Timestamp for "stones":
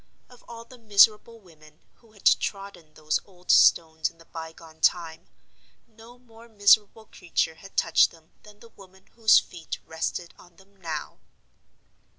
3.51-4.09